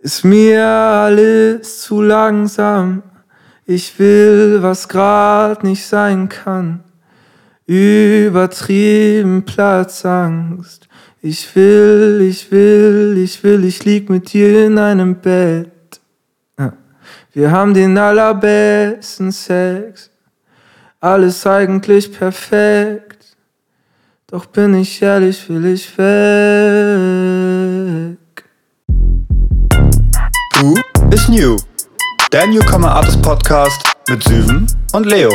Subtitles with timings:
[0.00, 3.02] Ist mir alles zu langsam.
[3.66, 6.82] Ich will, was grad nicht sein kann.
[7.66, 10.88] Übertrieben Platzangst.
[11.20, 16.00] Ich will, ich will, ich will, ich lieg mit dir in einem Bett.
[17.32, 20.10] Wir haben den allerbesten Sex.
[20.98, 23.36] Alles eigentlich perfekt.
[24.26, 28.19] Doch bin ich ehrlich, will ich weg.
[31.30, 31.56] New?
[32.32, 35.30] Der Newcomer Artist Podcast mit Süven und Leo.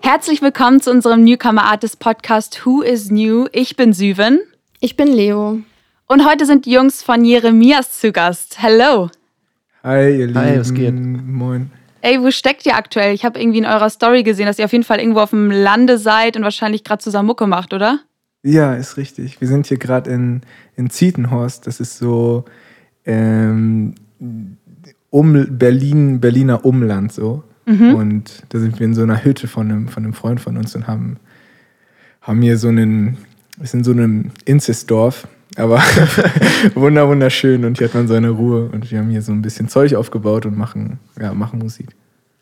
[0.00, 3.48] Herzlich willkommen zu unserem Newcomer Artist Podcast Who is New?
[3.50, 4.38] Ich bin Süven.
[4.78, 5.58] Ich bin Leo.
[6.06, 8.62] Und heute sind die Jungs von Jeremias zu Gast.
[8.62, 9.10] Hello.
[9.82, 10.38] Hi, ihr Lieben.
[10.38, 10.94] Hi, was geht?
[10.94, 11.72] Moin.
[12.02, 13.14] Ey, wo steckt ihr aktuell?
[13.14, 15.50] Ich habe irgendwie in eurer Story gesehen, dass ihr auf jeden Fall irgendwo auf dem
[15.50, 17.98] Lande seid und wahrscheinlich gerade zusammen Mucke macht, oder?
[18.44, 19.40] Ja, ist richtig.
[19.40, 20.42] Wir sind hier gerade in,
[20.76, 21.66] in Zietenhorst.
[21.66, 22.44] Das ist so
[23.04, 23.96] ähm,
[25.10, 27.44] um Berlin, Berliner Umland so.
[27.94, 30.74] Und da sind wir in so einer Hütte von einem, von einem Freund von uns
[30.74, 31.18] und haben,
[32.22, 33.18] haben hier so einen,
[33.58, 35.82] wir sind in so einem Inzestdorf, aber
[36.74, 39.68] wunder, wunderschön und hier hat man seine Ruhe und wir haben hier so ein bisschen
[39.68, 41.88] Zeug aufgebaut und machen, ja, machen Musik.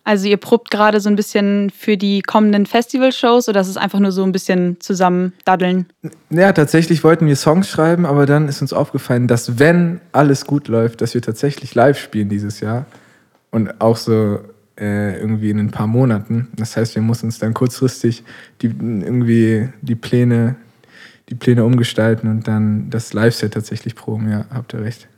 [0.06, 3.98] Also ihr probt gerade so ein bisschen für die kommenden Festivalshows oder ist es einfach
[3.98, 5.86] nur so ein bisschen zusammen daddeln?
[6.30, 10.68] Ja, tatsächlich wollten wir Songs schreiben, aber dann ist uns aufgefallen, dass wenn alles gut
[10.68, 12.86] läuft, dass wir tatsächlich live spielen dieses Jahr
[13.50, 14.38] und auch so
[14.78, 16.52] äh, irgendwie in ein paar Monaten.
[16.54, 18.22] Das heißt, wir mussten uns dann kurzfristig
[18.62, 20.54] die, irgendwie die Pläne,
[21.30, 24.30] die Pläne umgestalten und dann das Live-Set tatsächlich proben.
[24.30, 25.08] Ja, habt ihr recht.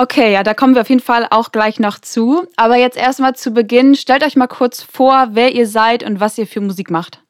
[0.00, 2.46] Okay, ja, da kommen wir auf jeden Fall auch gleich noch zu.
[2.54, 6.38] Aber jetzt erstmal zu Beginn, stellt euch mal kurz vor, wer ihr seid und was
[6.38, 7.20] ihr für Musik macht.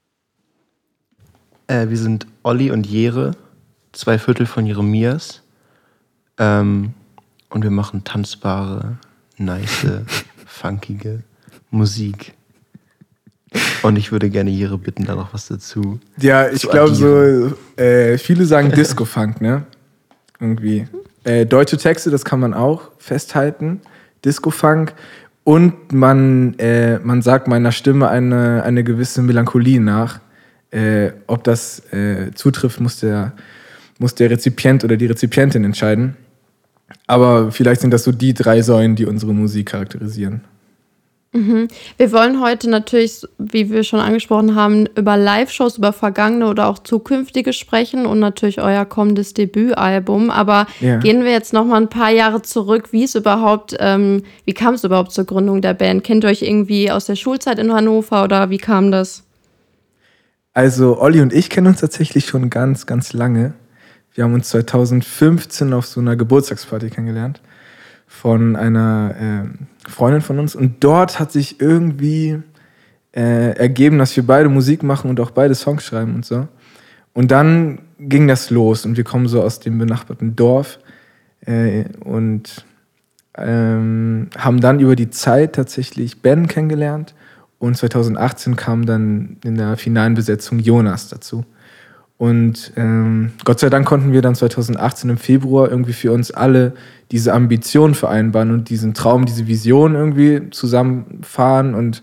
[1.67, 3.31] Äh, wir sind Olli und Jere,
[3.93, 5.43] zwei Viertel von Jeremias.
[6.37, 6.93] Ähm,
[7.49, 8.99] und wir machen tanzbare,
[9.39, 9.87] nice,
[10.47, 11.23] funkige
[11.71, 12.35] Musik.
[13.83, 16.01] Und ich würde gerne Jere bitten, da noch was dazu.
[16.19, 19.65] Ja, ich glaube so, äh, viele sagen Disco-Funk, ne?
[20.39, 20.87] Irgendwie.
[21.29, 23.83] Äh, deutsche Texte, das kann man auch festhalten.
[24.25, 24.95] Disco-Funk.
[25.45, 30.21] Und man, äh, man sagt meiner Stimme eine, eine gewisse Melancholie nach.
[30.71, 33.33] Äh, ob das äh, zutrifft, muss der,
[33.99, 36.17] muss der Rezipient oder die Rezipientin entscheiden.
[37.07, 40.45] Aber vielleicht sind das so die drei Säulen, die unsere Musik charakterisieren.
[41.33, 46.79] Wir wollen heute natürlich, wie wir schon angesprochen haben, über Live-Shows, über vergangene oder auch
[46.79, 50.31] zukünftige sprechen und natürlich euer kommendes Debütalbum.
[50.31, 50.97] Aber Ja.
[50.97, 52.93] gehen wir jetzt noch mal ein paar Jahre zurück.
[52.93, 56.03] Wie ist überhaupt, ähm, wie kam es überhaupt zur Gründung der Band?
[56.03, 59.25] Kennt ihr euch irgendwie aus der Schulzeit in Hannover oder wie kam das?
[60.55, 63.53] Also Olli und ich kennen uns tatsächlich schon ganz, ganz lange.
[64.15, 67.41] Wir haben uns 2015 auf so einer Geburtstagsparty kennengelernt
[68.09, 69.55] von einer ähm,
[69.87, 70.57] Freundin von uns.
[70.57, 72.43] Und dort hat sich irgendwie
[73.15, 76.49] äh, ergeben, dass wir beide Musik machen und auch beide Songs schreiben und so.
[77.13, 80.79] Und dann ging das los und wir kommen so aus dem benachbarten Dorf
[81.41, 82.65] äh, und
[83.37, 87.15] ähm, haben dann über die Zeit tatsächlich Ben kennengelernt
[87.59, 91.45] und 2018 kam dann in der finalen Besetzung Jonas dazu.
[92.19, 96.75] Und ähm, Gott sei Dank konnten wir dann 2018 im Februar irgendwie für uns alle
[97.13, 101.77] diese Ambition vereinbaren und diesen Traum, diese Vision irgendwie zusammenfahren.
[101.77, 102.03] Und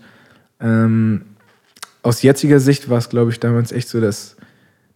[0.58, 1.20] ähm,
[2.02, 4.36] aus jetziger Sicht war es, glaube ich, damals echt so das,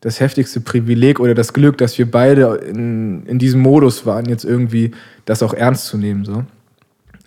[0.01, 4.45] das heftigste Privileg oder das Glück, dass wir beide in, in diesem Modus waren, jetzt
[4.45, 4.93] irgendwie
[5.27, 6.25] das auch ernst zu nehmen.
[6.25, 6.45] So.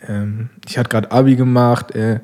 [0.07, 2.21] Ähm, ich hatte gerade Abi gemacht, äh,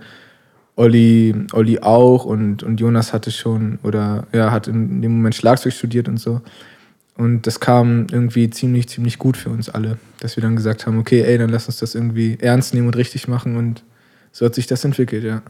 [0.80, 5.74] Olli, Olli auch und, und Jonas hatte schon oder ja, hat in dem Moment Schlagzeug
[5.74, 6.42] studiert und so.
[7.18, 10.98] Und das kam irgendwie ziemlich, ziemlich gut für uns alle, dass wir dann gesagt haben,
[10.98, 13.84] okay, ey, dann lass uns das irgendwie ernst nehmen und richtig machen und
[14.32, 15.42] so hat sich das entwickelt, ja.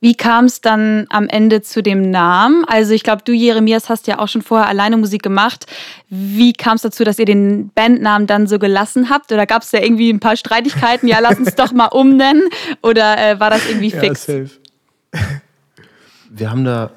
[0.00, 2.64] Wie kam es dann am Ende zu dem Namen?
[2.66, 5.66] Also ich glaube, du, Jeremias, hast ja auch schon vorher alleine Musik gemacht.
[6.08, 9.32] Wie kam es dazu, dass ihr den Bandnamen dann so gelassen habt?
[9.32, 11.08] Oder gab es da irgendwie ein paar Streitigkeiten?
[11.08, 12.44] Ja, lass uns doch mal umnennen.
[12.82, 14.26] Oder äh, war das irgendwie fix?
[14.26, 14.50] safe.
[16.30, 16.90] Wir haben da,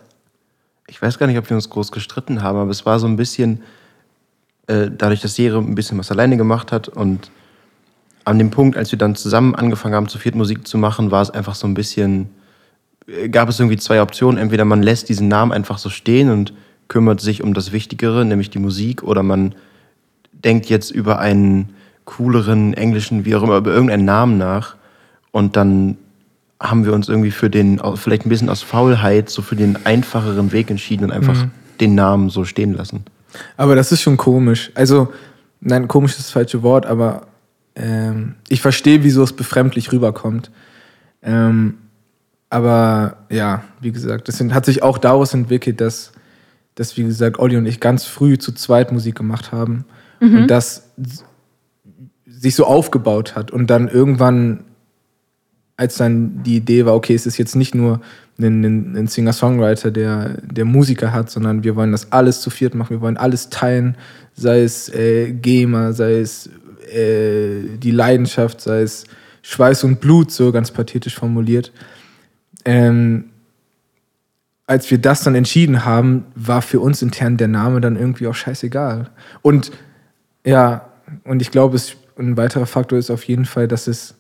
[0.88, 3.16] ich weiß gar nicht, ob wir uns groß gestritten haben, aber es war so ein
[3.16, 3.64] bisschen,
[4.68, 7.32] äh, dadurch, dass Jere ein bisschen was alleine gemacht hat und
[8.26, 11.22] an dem Punkt, als wir dann zusammen angefangen haben, zu viert Musik zu machen, war
[11.22, 12.30] es einfach so ein bisschen,
[13.30, 14.38] gab es irgendwie zwei Optionen.
[14.38, 16.54] Entweder man lässt diesen Namen einfach so stehen und
[16.88, 19.56] kümmert sich um das Wichtigere, nämlich die Musik, oder man
[20.32, 21.70] denkt jetzt über einen
[22.06, 24.76] cooleren englischen, wie auch immer, über irgendeinen Namen nach
[25.32, 25.98] und dann
[26.60, 30.52] haben wir uns irgendwie für den, vielleicht ein bisschen aus Faulheit, so für den einfacheren
[30.52, 31.48] Weg entschieden und einfach
[31.80, 33.06] den Namen so stehen lassen.
[33.58, 34.72] Aber das ist schon komisch.
[34.76, 35.12] Also,
[35.62, 37.28] nein, komisch ist das falsche Wort, aber
[37.76, 40.52] ähm, ich verstehe, wieso es befremdlich rüberkommt.
[41.24, 41.76] Ähm,
[42.52, 46.12] aber ja, wie gesagt, das hat sich auch daraus entwickelt, dass,
[46.76, 49.86] dass, wie gesagt, Olli und ich ganz früh zu zweit Musik gemacht haben.
[50.42, 50.92] Und das
[52.28, 53.52] sich so aufgebaut hat.
[53.52, 54.66] Und dann irgendwann,
[55.78, 58.02] als dann die Idee war, okay, es ist jetzt nicht nur
[58.38, 62.76] ein, ein, ein Singer-Songwriter, der, der Musiker hat, sondern wir wollen das alles zu viert
[62.76, 63.96] machen, wir wollen alles teilen,
[64.34, 66.50] sei es äh, GEMA, sei es
[66.94, 69.06] äh, die Leidenschaft, sei es
[69.42, 71.72] Schweiß und Blut, so ganz pathetisch formuliert.
[72.66, 73.26] Ähm,
[74.72, 78.36] als wir das dann entschieden haben, war für uns intern der Name dann irgendwie auch
[78.36, 79.10] scheißegal.
[79.42, 79.72] Und
[80.46, 80.90] ja,
[81.26, 81.78] und ich glaube,
[82.18, 84.16] ein weiterer Faktor ist auf jeden Fall, dass es,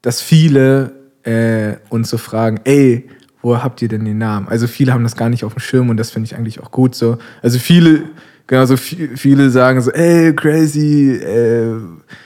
[0.00, 0.92] dass viele
[1.24, 3.08] äh, uns so fragen, ey,
[3.42, 4.48] wo habt ihr denn den Namen?
[4.48, 6.70] Also viele haben das gar nicht auf dem Schirm und das finde ich eigentlich auch
[6.70, 7.18] gut so.
[7.42, 8.04] Also viele,
[8.46, 11.74] genau so viel, viele sagen so, ey, crazy, äh,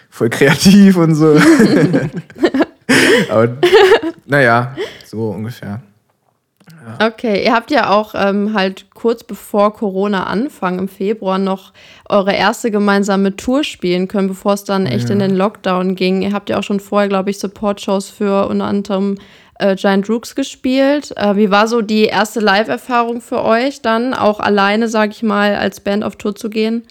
[0.08, 1.36] voll kreativ und so.
[3.30, 3.48] Aber
[4.26, 5.82] naja, so ungefähr.
[7.04, 11.72] Okay, ihr habt ja auch ähm, halt kurz bevor Corona anfang im Februar noch
[12.08, 15.14] eure erste gemeinsame Tour spielen können, bevor es dann echt Ja.
[15.14, 16.22] in den Lockdown ging.
[16.22, 19.18] Ihr habt ja auch schon vorher, glaube ich, Support-Shows für unter anderem
[19.58, 21.12] äh, Giant Rooks gespielt.
[21.16, 25.56] Äh, wie war so die erste Live-Erfahrung für euch dann, auch alleine, sag ich mal,
[25.56, 26.84] als Band auf Tour zu gehen?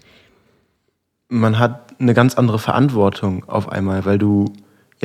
[1.27, 4.45] man hat eine ganz andere Verantwortung auf einmal, weil du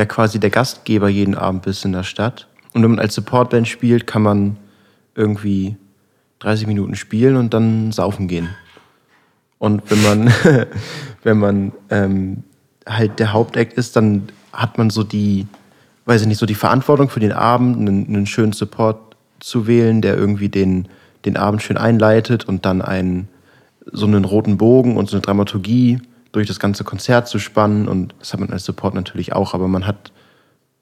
[0.01, 2.49] ja quasi der Gastgeber jeden Abend bist in der Stadt.
[2.73, 4.57] Und wenn man als Supportband spielt, kann man
[5.15, 5.77] irgendwie
[6.39, 8.49] 30 Minuten spielen und dann saufen gehen.
[9.59, 10.33] Und wenn man,
[11.23, 12.45] wenn man ähm,
[12.89, 15.47] halt der Hauptact ist, dann hat man so die,
[16.07, 20.01] weiß ich nicht, so die Verantwortung für den Abend, einen, einen schönen Support zu wählen,
[20.01, 20.89] der irgendwie den,
[21.27, 23.29] den Abend schön einleitet und dann einen,
[23.93, 26.01] so einen roten Bogen und so eine Dramaturgie
[26.33, 27.89] durch das ganze Konzert zu spannen.
[27.89, 30.13] Und das hat man als Support natürlich auch, aber man hat,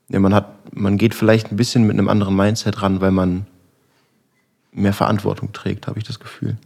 [0.08, 3.46] ja, man hat, man geht vielleicht ein bisschen mit einem anderen Mindset ran, weil man
[4.72, 6.56] mehr Verantwortung trägt, habe ich das Gefühl.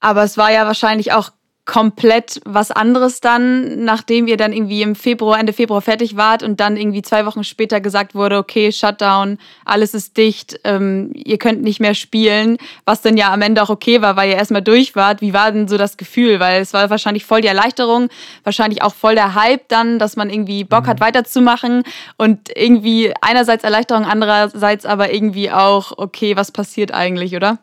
[0.00, 1.30] Aber es war ja wahrscheinlich auch
[1.66, 6.60] komplett was anderes dann, nachdem ihr dann irgendwie im Februar, Ende Februar fertig wart und
[6.60, 11.62] dann irgendwie zwei Wochen später gesagt wurde, okay, Shutdown, alles ist dicht, ähm, ihr könnt
[11.62, 14.94] nicht mehr spielen, was dann ja am Ende auch okay war, weil ihr erstmal durch
[14.94, 15.22] wart.
[15.22, 16.38] Wie war denn so das Gefühl?
[16.38, 18.08] Weil es war wahrscheinlich voll die Erleichterung,
[18.42, 21.82] wahrscheinlich auch voll der Hype dann, dass man irgendwie Bock hat weiterzumachen
[22.18, 27.58] und irgendwie einerseits Erleichterung, andererseits aber irgendwie auch, okay, was passiert eigentlich, oder?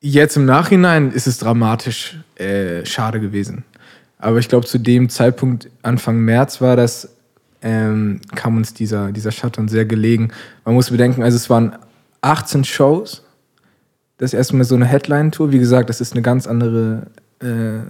[0.00, 3.64] Jetzt im Nachhinein ist es dramatisch äh, schade gewesen.
[4.18, 7.16] Aber ich glaube, zu dem Zeitpunkt, Anfang März war das,
[7.62, 10.30] ähm, kam uns dieser, dieser Shutdown sehr gelegen.
[10.64, 11.76] Man muss bedenken, also es waren
[12.20, 13.24] 18 Shows.
[14.18, 15.52] Das ist erstmal so eine Headline-Tour.
[15.52, 17.08] Wie gesagt, das ist eine ganz andere
[17.40, 17.80] äh,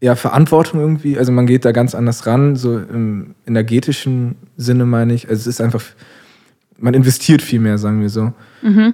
[0.00, 1.18] ja, Verantwortung irgendwie.
[1.18, 5.28] Also man geht da ganz anders ran, so im energetischen Sinne meine ich.
[5.28, 5.82] Also es ist einfach,
[6.78, 8.32] man investiert viel mehr, sagen wir so.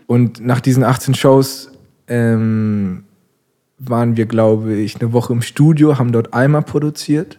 [0.07, 1.70] Und nach diesen 18 Shows
[2.11, 3.05] ähm,
[3.79, 7.39] waren wir, glaube ich, eine Woche im Studio, haben dort einmal produziert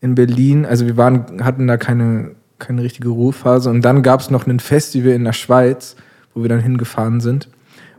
[0.00, 0.64] in Berlin.
[0.64, 3.68] Also wir waren, hatten da keine, keine richtige Ruhephase.
[3.68, 5.96] Und dann gab es noch ein Festival in der Schweiz,
[6.34, 7.48] wo wir dann hingefahren sind.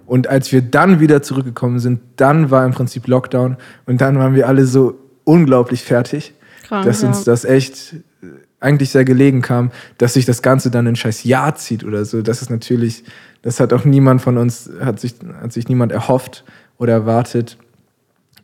[0.06, 4.36] Und als wir dann wieder zurückgekommen sind, dann war im Prinzip Lockdown und dann waren
[4.36, 6.34] wir alle so unglaublich fertig,
[6.68, 8.28] Krank, dass uns das echt äh,
[8.60, 12.22] eigentlich sehr gelegen kam, dass sich das Ganze dann ein scheiß Jahr zieht oder so.
[12.22, 13.04] Das ist natürlich,
[13.44, 16.44] das hat auch niemand von uns, hat sich, hat sich niemand erhofft
[16.80, 17.58] oder erwartet.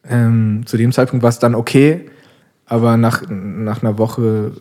[0.08, 2.10] Ähm, zu dem Zeitpunkt war es dann okay,
[2.66, 4.52] aber nach, nach einer Woche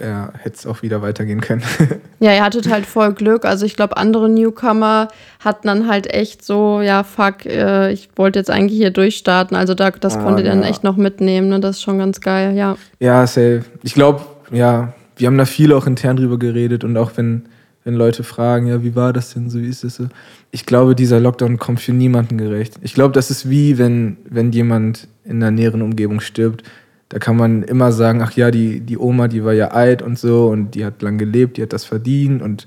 [0.00, 1.62] ja, hätte es auch wieder weitergehen können.
[2.18, 3.44] Ja, ihr hattet halt voll Glück.
[3.44, 8.38] Also ich glaube, andere Newcomer hatten dann halt echt so, ja, fuck, äh, ich wollte
[8.38, 9.54] jetzt eigentlich hier durchstarten.
[9.54, 10.68] Also da, das Ah, konntet ihr dann ja.
[10.70, 11.50] echt noch mitnehmen.
[11.50, 11.60] Ne?
[11.60, 12.78] Das ist schon ganz geil, ja.
[13.00, 13.64] Ja, safe.
[13.82, 17.42] Ich glaube, ja, wir haben da viel auch intern drüber geredet und auch wenn,
[17.86, 20.08] wenn Leute fragen, ja, wie war das denn so, wie ist das so?
[20.50, 22.74] Ich glaube, dieser Lockdown kommt für niemanden gerecht.
[22.82, 26.64] Ich glaube, das ist wie, wenn, wenn jemand in der näheren Umgebung stirbt.
[27.10, 30.18] Da kann man immer sagen, ach ja, die, die Oma, die war ja alt und
[30.18, 32.66] so und die hat lang gelebt, die hat das verdient und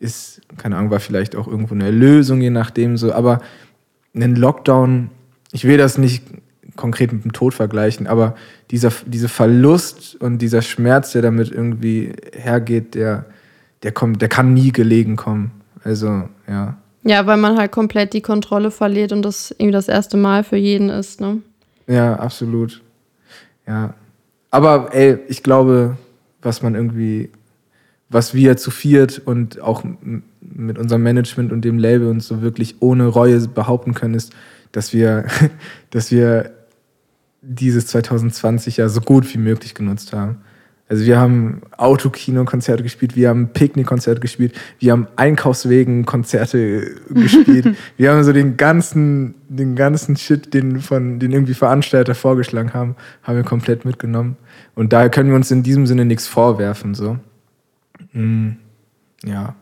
[0.00, 3.12] ist, keine Ahnung, war vielleicht auch irgendwo eine Erlösung, je nachdem so.
[3.12, 3.40] Aber
[4.12, 5.10] einen Lockdown,
[5.52, 6.24] ich will das nicht
[6.74, 8.34] konkret mit dem Tod vergleichen, aber
[8.72, 13.26] dieser, dieser Verlust und dieser Schmerz, der damit irgendwie hergeht, der,
[13.82, 15.50] der kommt, der kann nie gelegen kommen.
[15.84, 16.76] Also, ja.
[17.04, 20.56] Ja, weil man halt komplett die Kontrolle verliert und das irgendwie das erste Mal für
[20.56, 21.38] jeden ist, ne?
[21.86, 22.82] Ja, absolut.
[23.66, 23.94] Ja.
[24.50, 25.96] Aber ey, ich glaube,
[26.42, 27.30] was man irgendwie,
[28.08, 29.84] was wir zu viert und auch
[30.40, 34.32] mit unserem Management und dem Label uns so wirklich ohne Reue behaupten können, ist,
[34.72, 35.26] dass wir,
[35.90, 36.52] dass wir
[37.40, 40.38] dieses 2020 ja so gut wie möglich genutzt haben.
[40.88, 47.76] Also wir haben Autokino-Konzerte gespielt, wir haben Picknick-Konzerte gespielt, wir haben Einkaufswegen-Konzerte gespielt.
[47.98, 52.96] wir haben so den ganzen, den ganzen Shit, den von den irgendwie Veranstalter vorgeschlagen haben,
[53.22, 54.36] haben wir komplett mitgenommen.
[54.74, 56.94] Und daher können wir uns in diesem Sinne nichts vorwerfen.
[56.94, 57.18] So.
[58.12, 58.52] Mm,
[59.24, 59.54] ja.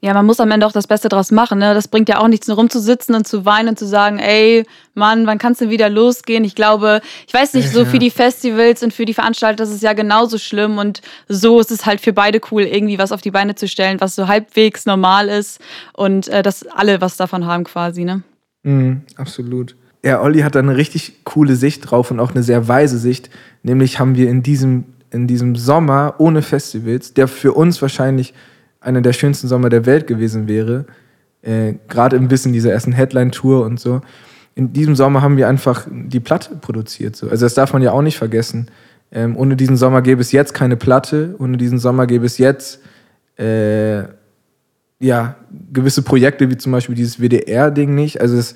[0.00, 1.58] Ja, man muss am Ende auch das Beste draus machen.
[1.58, 1.74] Ne?
[1.74, 4.64] Das bringt ja auch nichts, nur rumzusitzen und zu weinen und zu sagen, ey,
[4.94, 6.44] Mann, wann kannst du wieder losgehen?
[6.44, 9.82] Ich glaube, ich weiß nicht, so für die Festivals und für die Veranstalter ist es
[9.82, 13.32] ja genauso schlimm und so ist es halt für beide cool, irgendwie was auf die
[13.32, 15.60] Beine zu stellen, was so halbwegs normal ist
[15.94, 18.22] und äh, dass alle was davon haben quasi, ne?
[18.62, 19.74] Mm, absolut.
[20.04, 23.30] Ja, Olli hat da eine richtig coole Sicht drauf und auch eine sehr weise Sicht.
[23.64, 28.32] Nämlich haben wir in diesem, in diesem Sommer ohne Festivals, der für uns wahrscheinlich
[28.80, 30.86] einer der schönsten Sommer der Welt gewesen wäre,
[31.42, 34.00] äh, gerade im Wissen dieser ersten Headline-Tour und so,
[34.54, 37.14] in diesem Sommer haben wir einfach die Platte produziert.
[37.14, 37.28] So.
[37.28, 38.68] Also das darf man ja auch nicht vergessen.
[39.12, 42.80] Ähm, ohne diesen Sommer gäbe es jetzt keine Platte, ohne diesen Sommer gäbe es jetzt
[43.38, 44.02] äh,
[45.00, 45.36] ja,
[45.72, 48.20] gewisse Projekte, wie zum Beispiel dieses WDR-Ding nicht.
[48.20, 48.54] Also es,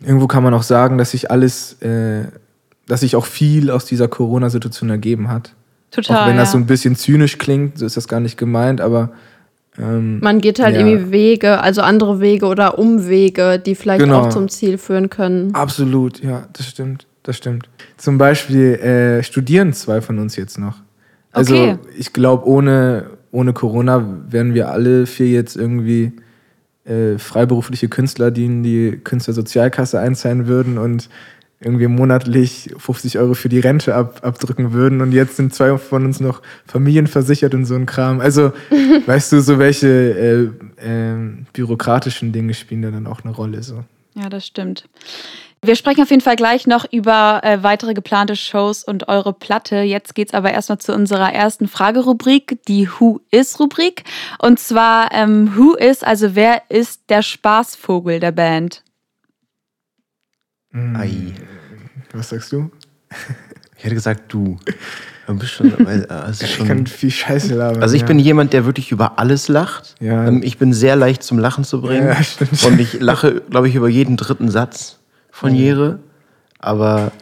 [0.00, 2.28] irgendwo kann man auch sagen, dass sich alles, äh,
[2.86, 5.54] dass sich auch viel aus dieser Corona-Situation ergeben hat.
[5.90, 6.16] Total.
[6.24, 6.52] Auch wenn das ja.
[6.52, 9.10] so ein bisschen zynisch klingt, so ist das gar nicht gemeint, aber
[9.78, 10.86] ähm, Man geht halt Ja.
[10.86, 14.22] irgendwie Wege, also andere Wege oder Umwege, die vielleicht Genau.
[14.22, 15.54] auch zum Ziel führen können.
[15.54, 17.68] absolut, ja, das stimmt, das stimmt.
[17.96, 20.76] Zum Beispiel äh, studieren zwei von uns jetzt noch.
[21.32, 21.78] Also Okay.
[21.96, 26.12] ich glaube, ohne, ohne Corona wären wir alle vier jetzt irgendwie
[26.84, 31.08] äh, freiberufliche Künstler, die in die Künstlersozialkasse einzahlen würden und
[31.60, 35.00] irgendwie monatlich 50 Euro für die Rente ab, abdrücken würden.
[35.00, 38.20] Und jetzt sind zwei von uns noch familienversichert und so ein Kram.
[38.20, 38.52] Also,
[39.06, 41.16] weißt du, so welche äh, äh,
[41.52, 43.62] bürokratischen Dinge spielen da dann auch eine Rolle.
[43.62, 43.84] So.
[44.14, 44.84] Ja, das stimmt.
[45.60, 49.78] Wir sprechen auf jeden Fall gleich noch über äh, weitere geplante Shows und eure Platte.
[49.78, 54.04] Jetzt geht's aber erstmal zu unserer ersten Fragerubrik, die Who is-Rubrik.
[54.40, 58.84] Und zwar, ähm, Who is, also wer ist der Spaßvogel der Band?
[60.72, 61.32] Ei.
[62.12, 62.70] Was sagst du?
[63.76, 64.58] Ich hätte gesagt, du.
[65.26, 67.82] Du bist schon, äh, es ist Ich schon kann viel Scheiße labern.
[67.82, 68.06] Also ich ja.
[68.06, 69.94] bin jemand, der wirklich über alles lacht.
[70.00, 70.26] Ja.
[70.26, 72.06] Ähm, Ich bin sehr leicht zum Lachen zu bringen.
[72.06, 72.62] Ja, stimmt.
[72.64, 74.98] Und ich lache, glaube ich, über jeden dritten Satz
[75.30, 75.98] von Jere.
[76.58, 77.12] Aber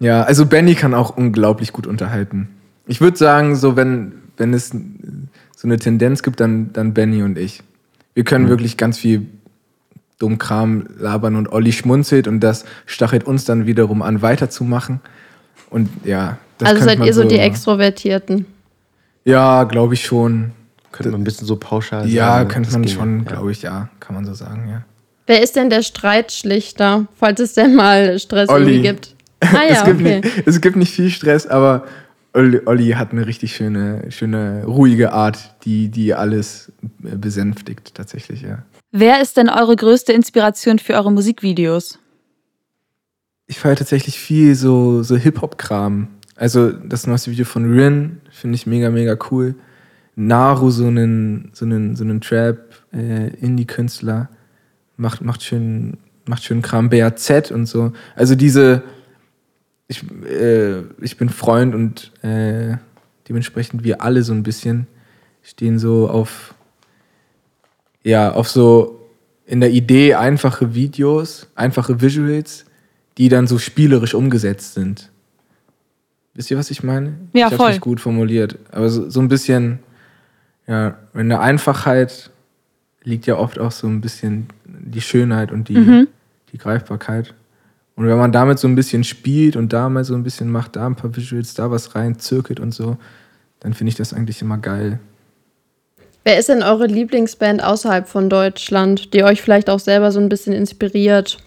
[0.00, 2.48] Ja, also Benny kann auch unglaublich gut unterhalten.
[2.86, 7.38] Ich würde sagen, so wenn, wenn es so eine Tendenz gibt, dann, dann Benny und
[7.38, 7.62] ich.
[8.14, 8.26] Wir Mhm.
[8.26, 9.26] können wirklich ganz viel
[10.18, 15.00] dumm Kram labern und Olli schmunzelt und das stachelt uns dann wiederum an, weiterzumachen.
[15.70, 18.46] Und ja, das also könnte seid man ihr so die Extrovertierten.
[19.24, 20.52] Ja, glaube ich schon.
[20.92, 22.48] könnte man ein bisschen so pauschal Ja, sagen.
[22.48, 23.24] könnte das man ginge, schon, ja.
[23.24, 24.84] glaube ich, ja, kann man so sagen, ja.
[25.26, 28.76] Wer ist denn der Streitschlichter, falls es denn mal Stress Olli.
[28.76, 29.14] irgendwie gibt?
[29.40, 30.20] Ah ja, es, gibt okay.
[30.22, 31.84] nicht, es gibt nicht viel Stress, aber
[32.32, 38.62] Olli, Olli hat eine richtig schöne, schöne, ruhige Art, die, die alles besänftigt, tatsächlich, ja.
[38.96, 41.98] Wer ist denn eure größte Inspiration für eure Musikvideos?
[43.48, 46.06] Ich feiere tatsächlich viel so, so Hip-Hop-Kram.
[46.36, 49.56] Also das neueste Video von Rin finde ich mega, mega cool.
[50.14, 53.32] Naru, so einen, so einen, so einen Trap, äh,
[54.96, 55.96] macht, macht, schön,
[56.26, 56.88] macht schön Kram.
[56.88, 57.92] BAZ und so.
[58.14, 58.84] Also diese,
[59.88, 62.76] ich, äh, ich bin Freund und äh,
[63.28, 64.86] dementsprechend wir alle so ein bisschen
[65.42, 66.54] stehen so auf,
[68.04, 69.00] ja, auf so
[69.46, 72.64] in der Idee einfache Videos, einfache Visuals,
[73.18, 75.10] die dann so spielerisch umgesetzt sind.
[76.34, 77.14] Wisst ihr, was ich meine?
[77.32, 77.70] Ja, ich hab's voll.
[77.70, 78.58] nicht gut formuliert.
[78.72, 79.78] Aber so, so ein bisschen,
[80.66, 82.30] ja, in der Einfachheit
[83.04, 86.08] liegt ja oft auch so ein bisschen die Schönheit und die, Mhm.
[86.52, 87.34] die Greifbarkeit.
[87.96, 90.74] Und wenn man damit so ein bisschen spielt und da mal so ein bisschen macht,
[90.74, 92.96] da ein paar Visuals, da was rein, zirkelt und so,
[93.60, 94.98] dann finde ich das eigentlich immer geil.
[96.24, 100.28] Wer ist denn eure Lieblingsband außerhalb von Deutschland, die euch vielleicht auch selber so ein
[100.30, 101.38] bisschen inspiriert?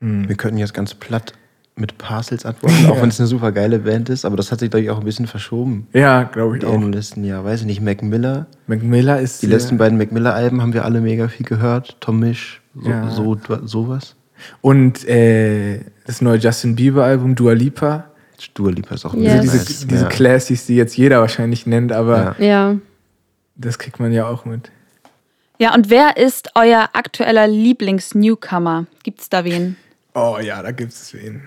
[0.00, 1.32] Wir könnten jetzt ganz platt
[1.76, 4.70] mit Parcels antworten, auch wenn es eine super geile Band ist, aber das hat sich,
[4.70, 5.88] glaube ich, auch ein bisschen verschoben.
[5.92, 6.78] Ja, glaube ich In auch.
[6.78, 8.46] den letzten Jahren, weiß ich nicht, Mac Miller.
[8.68, 9.42] Mac Miller ist.
[9.42, 11.96] Die letzten beiden Mac Miller-Alben haben wir alle mega viel gehört.
[12.00, 13.10] Tom Misch, so, Ja.
[13.10, 14.14] so sowas.
[14.60, 18.04] Und äh, das neue Justin Bieber-Album, Dua Lipa.
[18.54, 19.32] Dua Lipa ist auch Yes.
[19.40, 20.08] Also diese, diese ja.
[20.08, 22.44] Classics, die jetzt jeder wahrscheinlich nennt, aber Ja.
[22.72, 22.76] Ja.
[23.56, 24.70] das kriegt man ja auch mit.
[25.58, 28.86] Ja, und wer ist euer aktueller Lieblings-Newcomer?
[29.04, 29.76] Gibt's da wen?
[30.14, 31.42] Oh ja, da gibt es wen.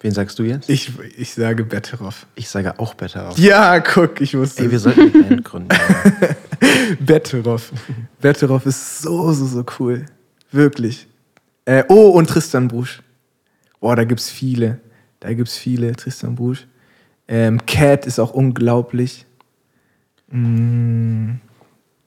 [0.00, 0.68] Wen sagst du jetzt?
[0.68, 2.26] Ich, ich sage Betteroff.
[2.34, 3.38] Ich sage auch Better auf.
[3.38, 4.82] Ja, guck, ich wusste Ey, wir es.
[4.82, 5.68] sollten eine Band gründen.
[7.00, 7.72] Betteroff.
[8.20, 10.04] Betteroff ist so, so, so cool.
[10.52, 11.06] Wirklich.
[11.64, 13.02] Äh, oh, und Tristan Brusch.
[13.80, 14.80] Boah, da gibt's viele.
[15.24, 16.66] Da gibt es viele, Tristan Busch.
[17.28, 19.24] Ähm, Cat ist auch unglaublich.
[20.30, 21.36] Mm,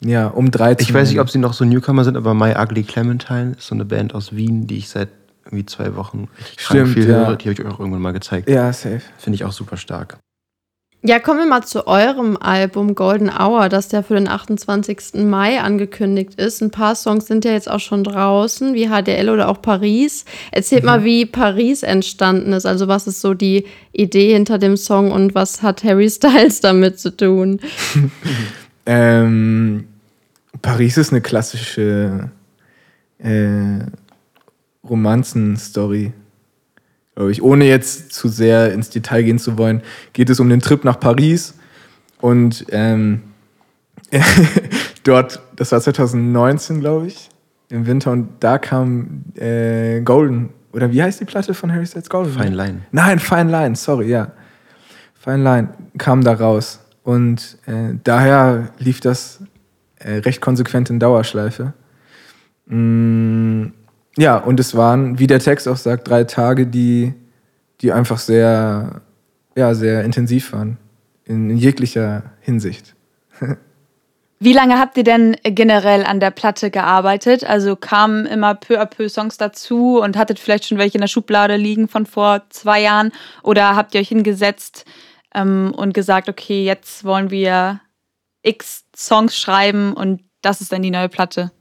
[0.03, 0.85] ja, um 13.
[0.87, 3.73] Ich weiß nicht, ob sie noch so Newcomer sind, aber My Ugly Clementine ist so
[3.73, 5.09] eine Band aus Wien, die ich seit
[5.45, 7.25] irgendwie zwei Wochen Stimmt, viel ja.
[7.25, 7.35] höre.
[7.37, 8.47] Die habe ich euch auch irgendwann mal gezeigt.
[8.47, 9.01] Ja, safe.
[9.17, 10.19] Finde ich auch super stark.
[11.07, 15.23] Ja, kommen wir mal zu eurem Album Golden Hour, das ja für den 28.
[15.23, 16.61] Mai angekündigt ist.
[16.61, 20.25] Ein paar Songs sind ja jetzt auch schon draußen, wie HDL oder auch Paris.
[20.51, 22.65] Erzählt mal, wie Paris entstanden ist.
[22.65, 26.99] Also was ist so die Idee hinter dem Song und was hat Harry Styles damit
[26.99, 27.61] zu tun?
[28.89, 29.85] Ähm,
[30.61, 32.31] Paris ist eine klassische
[33.17, 33.79] äh,
[34.89, 36.13] Romanzen-Story,
[37.17, 37.41] glaube ich.
[37.41, 39.81] Ohne jetzt zu sehr ins Detail gehen zu wollen,
[40.13, 41.55] geht es um den Trip nach Paris.
[42.21, 43.23] Und ähm,
[45.03, 47.29] dort, das war 2019, glaube ich,
[47.69, 48.11] im Winter.
[48.11, 52.07] Und da kam äh, Golden, oder wie heißt die Platte von Harry Styles?
[52.07, 52.33] Golden?
[52.33, 52.81] Fine Line.
[52.91, 54.31] Nein, Fine Line, sorry, ja.
[55.15, 56.79] Fine Line kam da raus.
[57.01, 59.39] Und äh, daher lief das
[59.97, 61.73] äh, recht konsequent in Dauerschleife.
[62.67, 63.69] Mm,
[64.17, 67.13] ja, und es waren, wie der Text auch sagt, drei Tage, die,
[67.81, 69.01] die einfach sehr,
[69.55, 70.77] ja, sehr intensiv waren.
[71.25, 72.95] In, in jeglicher Hinsicht.
[74.39, 77.43] Wie lange habt ihr denn generell an der Platte gearbeitet?
[77.43, 81.07] Also kamen immer peu à peu Songs dazu und hattet vielleicht schon welche in der
[81.07, 83.11] Schublade liegen von vor zwei Jahren?
[83.41, 84.85] Oder habt ihr euch hingesetzt
[85.33, 87.81] ähm, und gesagt, okay, jetzt wollen wir
[88.43, 91.51] x Songs schreiben und das ist dann die neue Platte?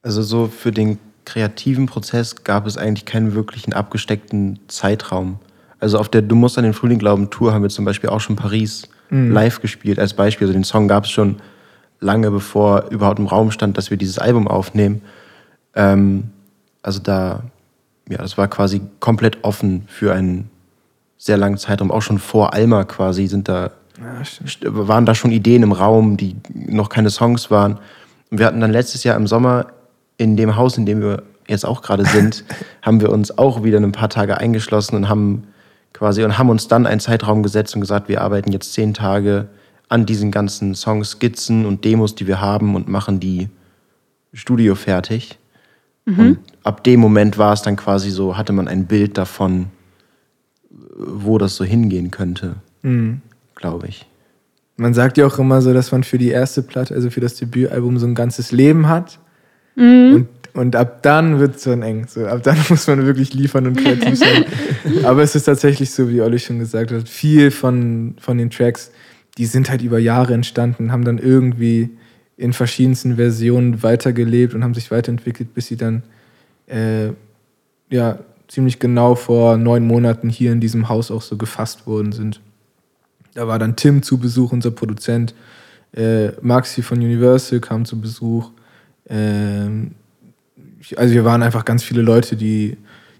[0.00, 5.38] Also so für den kreativen Prozess gab es eigentlich keinen wirklichen abgesteckten Zeitraum.
[5.80, 8.20] Also auf der Du musst an den Frühling glauben Tour haben wir zum Beispiel auch
[8.20, 10.46] schon Paris live gespielt als Beispiel.
[10.46, 11.36] Also den Song gab es schon
[12.00, 15.02] lange bevor überhaupt im Raum stand, dass wir dieses Album aufnehmen.
[15.74, 16.30] Ähm,
[16.82, 17.42] also da,
[18.08, 20.50] ja, das war quasi komplett offen für einen
[21.16, 21.90] sehr langen Zeitraum.
[21.90, 24.22] Auch schon vor Alma quasi sind da Ja,
[24.64, 27.78] waren da schon Ideen im Raum, die noch keine Songs waren.
[28.30, 29.66] Und wir hatten dann letztes Jahr im Sommer
[30.16, 32.44] in dem Haus, in dem wir jetzt auch gerade sind,
[32.82, 35.44] haben wir uns auch wieder ein paar Tage eingeschlossen und haben
[35.92, 39.48] quasi und haben uns dann einen Zeitraum gesetzt und gesagt, wir arbeiten jetzt zehn Tage
[39.88, 43.48] an diesen ganzen Songs, Skizzen und Demos, die wir haben und machen die
[44.32, 45.38] Studio fertig.
[46.18, 49.66] Und ab dem Moment war es dann quasi so, hatte man ein Bild davon,
[50.96, 52.56] wo das so hingehen könnte,
[53.54, 54.06] glaube ich.
[54.76, 57.36] Man sagt ja auch immer so, dass man für die erste Platte, also für das
[57.36, 59.18] Debütalbum, so ein ganzes Leben hat.
[60.14, 62.06] Und, und ab dann wird es dann eng.
[62.08, 64.44] So, ab dann muss man wirklich liefern und kreativ sein.
[65.04, 68.90] Aber es ist tatsächlich so, wie Olli schon gesagt hat, viel von, von den Tracks,
[69.36, 71.90] die sind halt über Jahre entstanden, haben dann irgendwie
[72.36, 76.02] in verschiedensten Versionen weitergelebt und haben sich weiterentwickelt, bis sie dann
[76.66, 77.10] äh,
[77.90, 82.40] ja, ziemlich genau vor neun Monaten hier in diesem Haus auch so gefasst worden sind.
[83.34, 85.34] Da war dann Tim zu Besuch, unser Produzent.
[85.92, 88.50] Äh, Maxi von Universal kam zu Besuch.
[89.08, 89.92] Ähm,
[90.80, 92.76] ich- also wir waren einfach ganz viele Leute, die,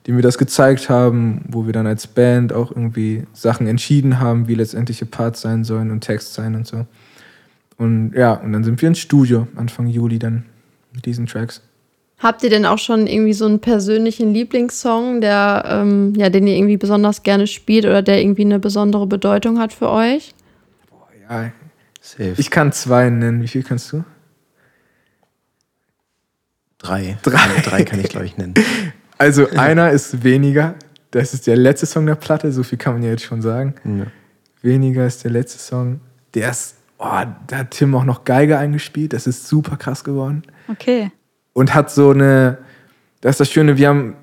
[0.06, 4.48] die mir das gezeigt haben, wo wir dann als Band auch irgendwie Sachen entschieden haben,
[4.48, 6.86] wie letztendliche Parts sein sollen und Text sein und so.
[7.76, 10.44] Und ja, und dann sind wir ins Studio Anfang Juli dann
[10.94, 11.60] mit diesen Tracks.
[12.18, 16.56] Habt ihr denn auch schon irgendwie so einen persönlichen Lieblingssong, der, ähm, ja, den ihr
[16.56, 20.32] irgendwie besonders gerne spielt oder der irgendwie eine besondere Bedeutung hat für euch?
[21.28, 21.50] Ja,
[22.00, 22.34] Safe.
[22.36, 23.42] ich kann zwei nennen.
[23.42, 24.04] Wie viel kannst du?
[26.84, 27.16] Drei.
[27.22, 27.34] Drei.
[27.34, 28.54] Ja, drei kann ich, glaube ich, nennen.
[29.16, 30.74] Also einer ist weniger.
[31.12, 33.74] Das ist der letzte Song der Platte, so viel kann man ja jetzt schon sagen.
[33.84, 34.06] Ja.
[34.60, 36.00] Weniger ist der letzte Song.
[36.34, 39.12] Der ist, oh, da hat Tim auch noch Geige eingespielt.
[39.12, 40.42] Das ist super krass geworden.
[40.66, 41.12] Okay.
[41.52, 42.58] Und hat so eine,
[43.20, 44.16] das ist das Schöne, wir haben,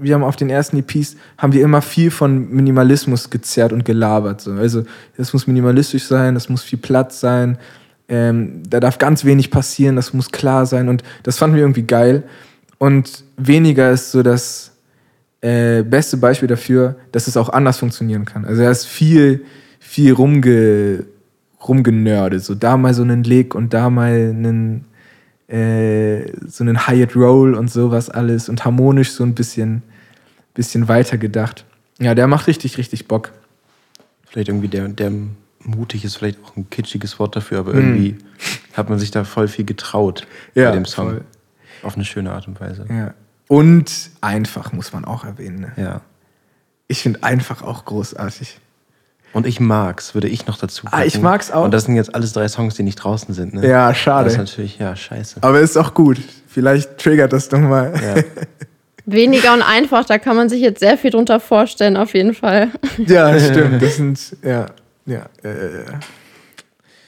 [0.00, 4.40] wir haben auf den ersten EPs, haben wir immer viel von Minimalismus gezerrt und gelabert.
[4.40, 4.52] So.
[4.52, 4.84] Also
[5.18, 7.58] das muss minimalistisch sein, das muss viel Platz sein.
[8.12, 10.90] Ähm, da darf ganz wenig passieren, das muss klar sein.
[10.90, 12.24] Und das fanden wir irgendwie geil.
[12.76, 14.72] Und weniger ist so das
[15.40, 18.44] äh, beste Beispiel dafür, dass es auch anders funktionieren kann.
[18.44, 19.46] Also er ist viel,
[19.80, 21.06] viel rumge,
[21.66, 22.44] rumgenördet.
[22.44, 24.84] So da mal so einen Lick und da mal einen,
[25.48, 29.82] äh, so einen Hyatt Roll und sowas alles und harmonisch so ein bisschen,
[30.52, 31.64] bisschen weiter gedacht.
[31.98, 33.32] Ja, der macht richtig, richtig Bock.
[34.28, 35.12] Vielleicht irgendwie der, der
[35.64, 38.16] mutig ist vielleicht auch ein kitschiges Wort dafür, aber irgendwie
[38.74, 41.08] hat man sich da voll viel getraut Ja, bei dem Song.
[41.10, 41.24] voll.
[41.82, 42.86] Auf eine schöne Art und Weise.
[42.88, 43.14] Ja.
[43.48, 45.60] Und einfach muss man auch erwähnen.
[45.60, 45.72] Ne?
[45.76, 46.00] Ja.
[46.88, 48.58] Ich finde einfach auch großartig.
[49.32, 51.24] Und ich mag's, würde ich noch dazu Ah, ich packen.
[51.24, 51.64] mag's auch.
[51.64, 53.54] Und das sind jetzt alles drei Songs, die nicht draußen sind.
[53.54, 53.66] Ne?
[53.66, 54.24] Ja, schade.
[54.24, 55.42] Das ist natürlich, ja, scheiße.
[55.42, 56.18] Aber ist auch gut.
[56.46, 57.94] Vielleicht triggert das nochmal.
[58.02, 58.22] Ja.
[59.06, 62.68] Weniger und einfach, da kann man sich jetzt sehr viel drunter vorstellen, auf jeden Fall.
[62.98, 63.82] Ja, stimmt.
[63.82, 64.66] Das sind, ja,
[65.06, 65.84] ja, äh,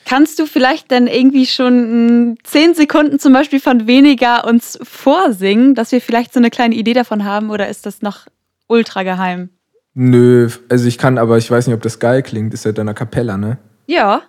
[0.06, 5.74] Kannst du vielleicht dann irgendwie schon mm, zehn Sekunden zum Beispiel von weniger uns vorsingen,
[5.74, 8.26] dass wir vielleicht so eine kleine Idee davon haben oder ist das noch
[8.66, 9.48] ultra geheim?
[9.94, 12.52] Nö, also ich kann, aber ich weiß nicht, ob das geil klingt.
[12.52, 13.58] Ist ja dann eine Kapella, ne?
[13.86, 14.22] Ja.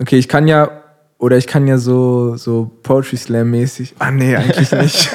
[0.00, 0.70] Okay, ich kann ja,
[1.18, 3.94] oder ich kann ja so, so Poetry Slam mäßig.
[3.98, 5.10] Ah, nee, eigentlich nicht.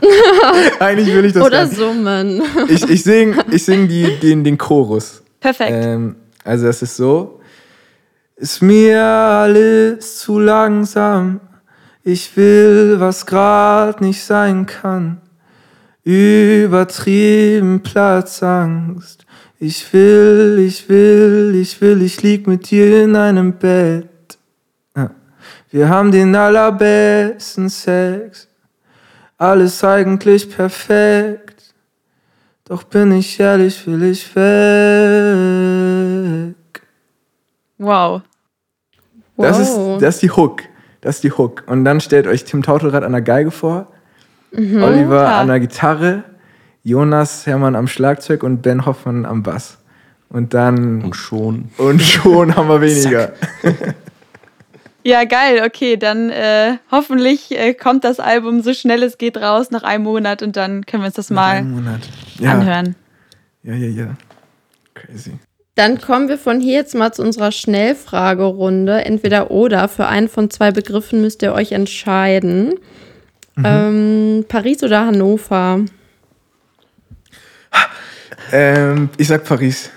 [0.80, 1.76] eigentlich will ich das Oder gar nicht.
[1.76, 2.42] summen.
[2.68, 5.22] Ich, ich sing, ich sing die, den, den Chorus.
[5.38, 5.70] Perfekt.
[5.72, 6.16] Ähm,
[6.48, 7.40] also das ist so.
[8.36, 11.40] Ist mir alles zu langsam.
[12.02, 15.20] Ich will, was grad nicht sein kann.
[16.04, 19.26] Übertrieben Platzangst.
[19.58, 24.38] Ich will, ich will, ich will, ich lieg mit dir in einem Bett.
[25.70, 28.48] Wir haben den allerbesten Sex.
[29.36, 31.74] Alles eigentlich perfekt.
[32.64, 35.57] Doch bin ich ehrlich, will ich weg.
[37.78, 38.22] Wow.
[39.36, 40.00] Das, ist, Wow.
[40.00, 40.62] das ist die Hook.
[41.00, 41.62] Das ist die Hook.
[41.66, 43.86] Und dann stellt euch Tim Tautelrad an der Geige vor,
[44.50, 44.82] Mhm.
[44.82, 45.40] Oliver Ja.
[45.40, 46.24] an der Gitarre,
[46.82, 49.78] Jonas Hermann am Schlagzeug und Ben Hoffmann am Bass.
[50.30, 51.02] Und dann.
[51.02, 51.70] Und schon.
[51.76, 53.32] Und schon haben wir weniger.
[55.04, 55.62] Ja, geil.
[55.64, 60.04] Okay, dann äh, hoffentlich äh, kommt das Album so schnell es geht raus nach einem
[60.04, 62.00] Monat und dann können wir uns das mal Ein Monat.
[62.38, 62.52] Ja.
[62.52, 62.94] anhören.
[63.62, 64.06] Ja, ja, ja.
[64.94, 65.38] Crazy.
[65.78, 69.04] Dann kommen wir von hier jetzt mal zu unserer Schnellfragerunde.
[69.04, 69.86] Entweder oder.
[69.86, 72.74] Für einen von zwei Begriffen müsst ihr euch entscheiden.
[73.62, 75.84] Ähm, Paris oder Hannover?
[78.50, 79.90] Ähm, ich sag Paris.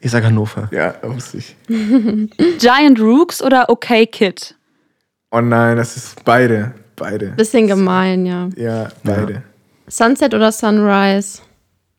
[0.00, 0.68] Ich sag Hannover.
[0.72, 1.54] Ja, wusste ich.
[2.58, 4.56] Giant Rooks oder Okay Kid?
[5.30, 6.74] Oh nein, das ist beide.
[6.96, 7.28] Beide.
[7.36, 8.48] Bisschen gemein, ja.
[8.56, 9.44] Ja, beide.
[9.86, 11.42] Sunset oder Sunrise?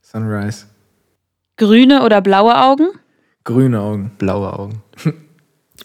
[0.01, 0.65] Sunrise.
[1.55, 2.87] Grüne oder blaue Augen?
[3.43, 4.11] Grüne Augen.
[4.17, 4.83] Blaue Augen.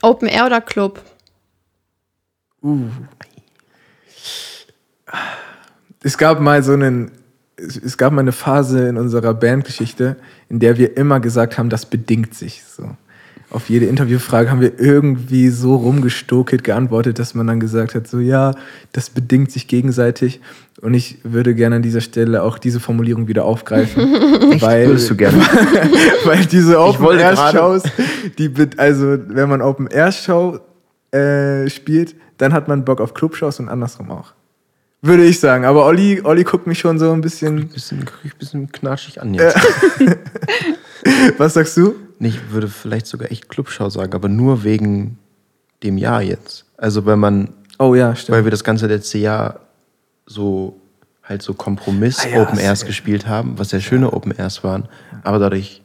[0.03, 1.03] Open Air oder Club?
[2.63, 2.89] Uh.
[6.03, 7.13] Es gab mal so einen,
[7.57, 10.17] es, es gab mal eine Phase in unserer Bandgeschichte,
[10.49, 12.65] in der wir immer gesagt haben, das bedingt sich.
[12.65, 12.97] So.
[13.55, 18.19] Auf jede Interviewfrage haben wir irgendwie so rumgestokelt geantwortet, dass man dann gesagt hat, so
[18.19, 18.53] ja,
[18.91, 20.41] das bedingt sich gegenseitig.
[20.83, 24.03] Und ich würde gerne an dieser Stelle auch diese Formulierung wieder aufgreifen.
[24.61, 25.39] weil, Würdest du gerne?
[26.25, 27.85] weil diese Open Air Shows,
[28.39, 30.59] die also wenn man Open Air Show
[31.13, 34.33] äh, spielt, dann hat man Bock auf Clubshows und andersrum auch.
[35.01, 35.65] Würde ich sagen.
[35.65, 37.69] Aber Olli, Olli guckt mich schon so ein bisschen.
[37.69, 39.57] bisschen, guck ich bisschen knatschig an jetzt.
[41.39, 41.95] Was sagst du?
[42.19, 45.19] Nee, Ich würde vielleicht sogar echt Clubschau sagen, aber nur wegen
[45.83, 46.65] dem Jahr jetzt.
[46.77, 47.49] Also wenn man,
[47.79, 48.37] Oh ja, stimmt.
[48.37, 49.61] weil wir das ganze letzte Jahr
[50.27, 50.81] so
[51.23, 52.89] halt so Kompromiss Ah ja, Open Airs safe.
[52.91, 54.89] gespielt haben, was sehr schöne Open Airs waren,
[55.23, 55.83] aber dadurch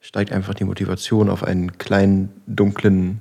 [0.00, 3.20] steigt einfach die Motivation auf einen kleinen, dunklen,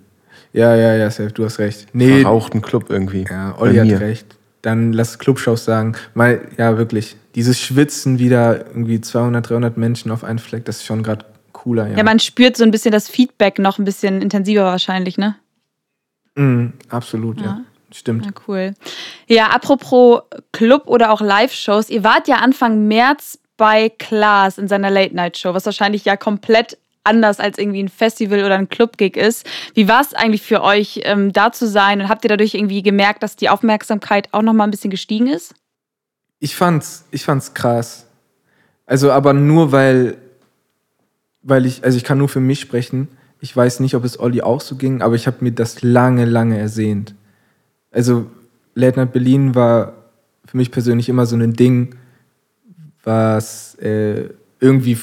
[0.53, 1.87] Ja, ja, ja, safe, du hast recht.
[1.93, 3.25] Nee, verrauchten Club irgendwie.
[3.29, 4.37] ja, Olli hat recht.
[4.61, 5.95] Dann lass Clubshows sagen.
[6.13, 7.15] Weil, ja, wirklich.
[7.35, 11.25] Dieses Schwitzen wieder irgendwie 200, 300 Menschen auf einen Fleck, das ist schon gerade
[11.63, 11.97] cooler, ja.
[11.97, 12.03] Ja.
[12.03, 15.35] man spürt so ein bisschen das Feedback noch ein bisschen intensiver wahrscheinlich, ne?
[16.35, 17.45] Mhm, absolut, ja.
[17.45, 17.61] Ja.
[17.93, 18.25] Stimmt.
[18.25, 18.73] Ja, cool.
[19.27, 20.21] Ja, apropos
[20.53, 25.65] Club oder auch Live-Shows, ihr wart ja Anfang März bei Klaas in seiner Late-Night-Show, was
[25.65, 29.45] wahrscheinlich ja komplett anders als irgendwie ein Festival oder ein Club-Gig ist.
[29.73, 31.99] Wie war es eigentlich für euch, ähm, da zu sein?
[32.01, 35.27] Und habt ihr dadurch irgendwie gemerkt, dass die Aufmerksamkeit auch noch mal ein bisschen gestiegen
[35.27, 35.53] ist?
[36.39, 38.07] Ich fand's, ich fand's krass.
[38.85, 40.17] Also, aber nur weil,
[41.43, 43.07] weil ich, also ich kann nur für mich sprechen.
[43.39, 46.25] Ich weiß nicht, ob es Olli auch so ging, aber ich habe mir das lange,
[46.25, 47.15] lange ersehnt.
[47.91, 48.27] Also,
[48.75, 49.93] Late Night Berlin war
[50.45, 51.95] für mich persönlich immer so ein Ding,
[53.03, 54.97] was äh, irgendwie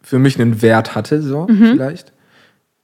[0.00, 2.12] für mich einen Wert hatte, so vielleicht.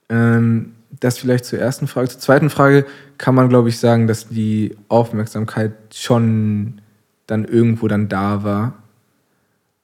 [0.09, 2.09] Ähm, das vielleicht zur ersten Frage.
[2.09, 2.85] Zur zweiten Frage
[3.17, 6.81] kann man, glaube ich, sagen, dass die Aufmerksamkeit schon
[7.27, 8.73] dann irgendwo dann da war.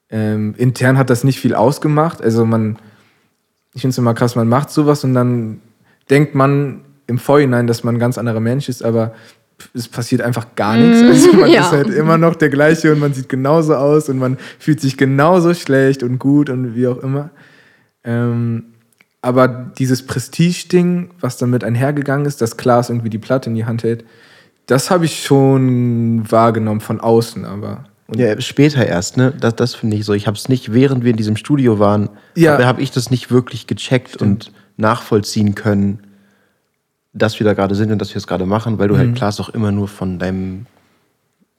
[0.09, 2.21] Ähm, intern hat das nicht viel ausgemacht.
[2.21, 2.77] Also man,
[3.75, 5.61] ich finde es immer krass, man macht sowas und dann
[6.09, 9.13] denkt man im Vorhinein, dass man ein ganz anderer Mensch ist, aber
[9.73, 11.01] es passiert einfach gar nichts.
[11.01, 11.61] Also man ja.
[11.61, 14.97] ist halt immer noch der gleiche und man sieht genauso aus und man fühlt sich
[14.97, 17.29] genauso schlecht und gut und wie auch immer.
[18.03, 18.63] Ähm,
[19.21, 23.83] aber dieses Prestige-Ding, was damit einhergegangen ist, dass Klaas irgendwie die Platte in die Hand
[23.83, 24.05] hält,
[24.67, 27.85] das habe ich schon wahrgenommen von außen, aber.
[28.07, 29.33] Und Ja, später erst, ne?
[29.39, 30.13] Das, das finde ich so.
[30.13, 32.53] Ich habe es nicht, während wir in diesem Studio waren, Ja.
[32.53, 35.99] habe hab ich das nicht wirklich gecheckt und nachvollziehen können,
[37.13, 38.99] dass wir da gerade sind und dass wir es gerade machen, weil du Mhm.
[38.99, 40.65] halt Klaas auch immer nur von deinem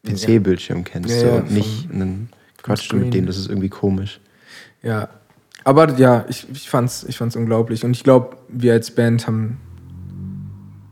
[0.07, 2.29] PC-Bildschirm kennst Ja, so, ja, und nicht einen
[2.63, 4.21] quatschte mit denen, das ist irgendwie komisch.
[4.83, 5.09] Ja.
[5.65, 7.85] Aber ja, ich, ich fand's, ich fand's unglaublich.
[7.85, 9.57] Und ich glaube, wir als Band haben,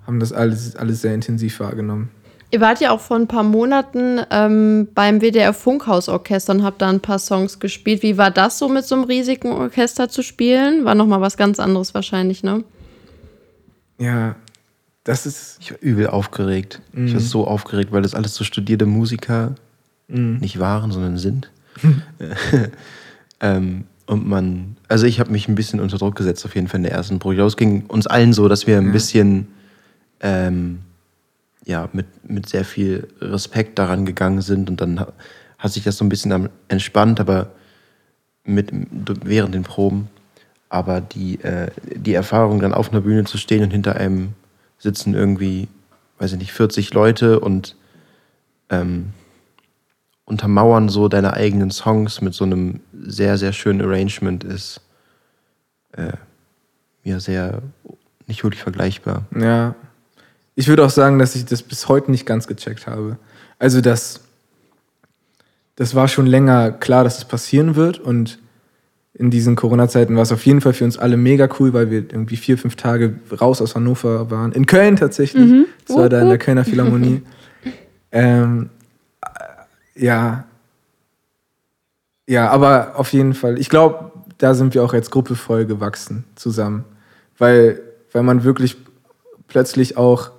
[0.04, 2.08] haben das alles, alles sehr intensiv wahrgenommen.
[2.50, 6.88] Ihr wart ja auch vor ein paar Monaten ähm, beim WDR Funkhausorchester und habt da
[6.88, 8.02] ein paar Songs gespielt.
[8.02, 10.84] Wie war das so mit so einem riesigen Orchester zu spielen?
[10.84, 12.62] War nochmal was ganz anderes wahrscheinlich, ne?
[13.98, 14.36] Ja,
[15.02, 15.58] das ist.
[15.60, 16.80] Ich war übel aufgeregt.
[16.92, 17.06] Mhm.
[17.08, 19.54] Ich war so aufgeregt, weil das alles so studierte Musiker
[20.08, 20.38] mhm.
[20.38, 21.50] nicht waren, sondern sind.
[23.40, 26.78] ähm, und man, also ich habe mich ein bisschen unter Druck gesetzt, auf jeden Fall
[26.78, 27.40] in der ersten Probe.
[27.42, 28.92] Es ging uns allen so, dass wir ein ja.
[28.92, 29.48] bisschen
[30.20, 30.80] ähm,
[31.64, 35.06] ja, mit, mit sehr viel Respekt daran gegangen sind und dann
[35.58, 37.52] hat sich das so ein bisschen entspannt, aber
[38.44, 38.70] mit,
[39.24, 40.08] während den Proben.
[40.68, 44.34] Aber die, äh, die Erfahrung, dann auf einer Bühne zu stehen und hinter einem
[44.78, 45.68] sitzen irgendwie,
[46.18, 47.76] weiß ich nicht, 40 Leute und
[48.70, 49.12] ähm,
[50.24, 54.80] untermauern so deine eigenen Songs mit so einem sehr, sehr schönen Arrangement ist
[55.92, 56.12] äh,
[57.04, 57.62] mir sehr
[58.26, 59.26] nicht wirklich vergleichbar.
[59.38, 59.74] Ja.
[60.54, 63.18] Ich würde auch sagen, dass ich das bis heute nicht ganz gecheckt habe.
[63.58, 64.20] Also das,
[65.76, 68.38] das war schon länger klar, dass es passieren wird und
[69.16, 71.98] in diesen Corona-Zeiten war es auf jeden Fall für uns alle mega cool, weil wir
[71.98, 74.50] irgendwie vier, fünf Tage raus aus Hannover waren.
[74.52, 75.50] In Köln tatsächlich.
[75.50, 75.66] Mhm.
[75.86, 77.22] Das war da in der Kölner Philharmonie.
[78.12, 78.70] ähm,
[79.94, 80.44] ja.
[82.26, 83.58] Ja, aber auf jeden Fall.
[83.60, 86.84] Ich glaube, da sind wir auch als Gruppe voll gewachsen zusammen.
[87.38, 88.76] Weil, weil man wirklich
[89.46, 90.32] plötzlich auch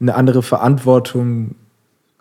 [0.00, 1.54] eine andere Verantwortung,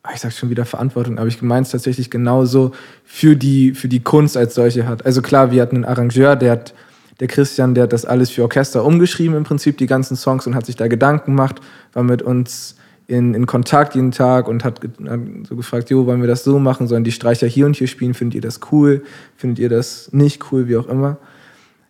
[0.03, 2.71] ah, ich sag schon wieder Verantwortung, aber ich meine es tatsächlich genauso
[3.03, 5.05] für die, für die Kunst als solche hat.
[5.05, 6.73] Also klar, wir hatten einen Arrangeur, der hat,
[7.19, 10.55] der Christian, der hat das alles für Orchester umgeschrieben im Prinzip, die ganzen Songs und
[10.55, 11.61] hat sich da Gedanken gemacht,
[11.93, 12.75] war mit uns
[13.07, 16.59] in, in Kontakt jeden Tag und hat, hat so gefragt, jo, wollen wir das so
[16.59, 16.87] machen?
[16.87, 18.13] Sollen die Streicher hier und hier spielen?
[18.13, 19.03] Findet ihr das cool?
[19.35, 20.67] Findet ihr das nicht cool?
[20.67, 21.17] Wie auch immer.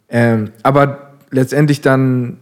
[0.10, 2.38] Ähm, aber letztendlich dann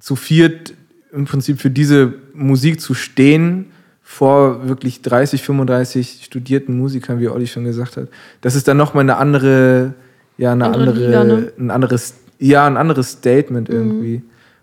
[0.00, 0.74] zu viert
[1.12, 3.66] im Prinzip für diese Musik zu stehen,
[4.02, 8.08] vor wirklich 30, 35 studierten Musikern, wie Olli schon gesagt hat,
[8.40, 9.92] das ist dann nochmal eine andere,
[10.38, 11.52] ja, eine andere, andere Liga, ne?
[11.58, 13.74] ein anderes, ja, ein anderes Statement mhm.
[13.74, 14.16] irgendwie.
[14.16, 14.22] Mhm.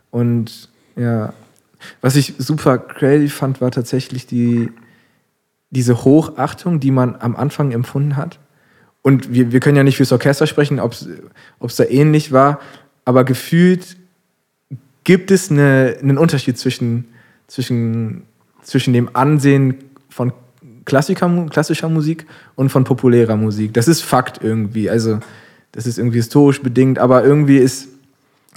[0.10, 1.34] Und ja,
[2.02, 4.72] was ich super crazy fand, war tatsächlich die,
[5.70, 8.40] diese Hochachtung, die man am Anfang empfunden hat.
[9.04, 12.60] Und wir, wir können ja nicht fürs Orchester sprechen, ob es da ähnlich war,
[13.06, 13.98] aber gefühlt
[15.06, 17.06] gibt es eine, einen Unterschied zwischen,
[17.48, 18.24] zwischen,
[18.62, 19.76] zwischen dem Ansehen
[20.10, 20.34] von
[20.84, 23.74] Klassiker, klassischer Musik und von populärer Musik.
[23.74, 24.90] Das ist Fakt irgendwie.
[24.90, 25.20] Also,
[25.72, 27.88] das ist irgendwie historisch bedingt, aber irgendwie ist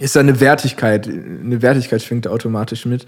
[0.00, 3.06] ist da eine Wertigkeit, eine Wertigkeit schwingt automatisch mit.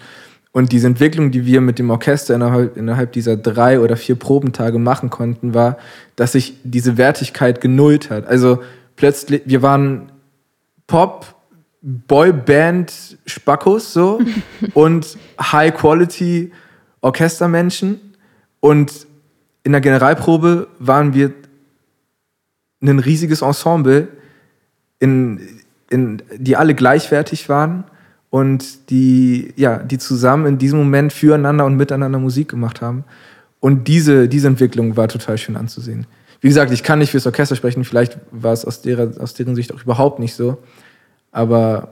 [0.53, 4.79] Und diese Entwicklung, die wir mit dem Orchester innerhalb, innerhalb dieser drei oder vier Probentage
[4.79, 5.79] machen konnten, war,
[6.17, 8.27] dass sich diese Wertigkeit genullt hat.
[8.27, 8.61] Also
[8.97, 10.11] plötzlich, wir waren
[10.89, 11.37] Pop,
[11.83, 14.21] Boyband, Spackos so
[14.75, 16.53] und High-Quality
[17.01, 18.01] Orchestermenschen.
[18.61, 19.07] Und
[19.63, 21.33] in der Generalprobe waren wir
[22.83, 24.09] ein riesiges Ensemble
[24.99, 27.85] in in, die alle gleichwertig waren
[28.31, 33.05] und die, ja, die zusammen in diesem Moment füreinander und miteinander Musik gemacht haben.
[33.59, 36.07] Und diese, diese Entwicklung war total schön anzusehen.
[36.41, 39.55] Wie gesagt, ich kann nicht fürs Orchester sprechen, vielleicht war es aus, derer, aus deren
[39.55, 40.59] Sicht auch überhaupt nicht so.
[41.33, 41.89] Aber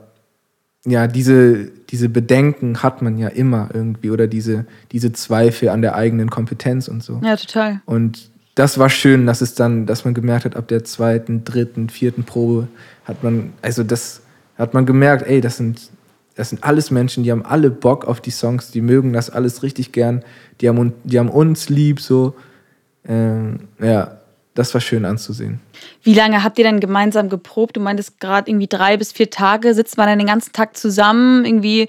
[0.85, 5.95] ja, diese, diese Bedenken hat man ja immer irgendwie oder diese, diese Zweifel an der
[5.95, 7.19] eigenen Kompetenz und so.
[7.23, 7.81] Ja, total.
[7.85, 11.89] Und das war schön, dass es dann, dass man gemerkt hat, ab der zweiten, dritten,
[11.89, 12.67] vierten Probe
[13.05, 14.21] hat man, also das
[14.57, 15.89] hat man gemerkt, ey, das sind,
[16.35, 19.63] das sind alles Menschen, die haben alle Bock auf die Songs, die mögen das alles
[19.63, 20.23] richtig gern,
[20.61, 22.35] die haben, die haben uns lieb, so.
[23.07, 24.18] Ähm, ja,
[24.59, 25.61] das war schön anzusehen.
[26.03, 27.77] Wie lange habt ihr dann gemeinsam geprobt?
[27.77, 29.73] Du meintest gerade irgendwie drei bis vier Tage.
[29.73, 31.45] Sitzt man dann den ganzen Tag zusammen?
[31.45, 31.87] Irgendwie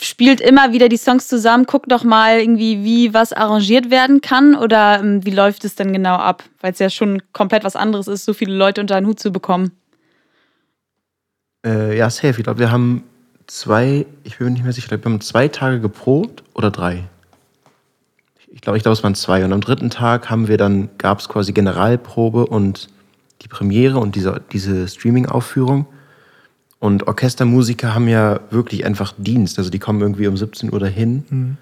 [0.00, 4.54] spielt immer wieder die Songs zusammen, guckt doch mal irgendwie, wie was arrangiert werden kann
[4.54, 6.42] oder ähm, wie läuft es denn genau ab?
[6.60, 9.32] Weil es ja schon komplett was anderes ist, so viele Leute unter einen Hut zu
[9.32, 9.72] bekommen.
[11.64, 12.38] Äh, ja, safe.
[12.38, 13.04] Ich glaube, wir haben
[13.46, 17.04] zwei, ich bin mir nicht mehr sicher, wir haben zwei Tage geprobt oder drei.
[18.54, 19.44] Ich glaube, ich glaube, es waren zwei.
[19.44, 22.88] Und am dritten Tag haben wir dann, gab es quasi Generalprobe und
[23.40, 25.86] die Premiere und diese, diese Streaming-Aufführung.
[26.78, 29.58] Und Orchestermusiker haben ja wirklich einfach Dienst.
[29.58, 31.56] Also die kommen irgendwie um 17 Uhr dahin mhm.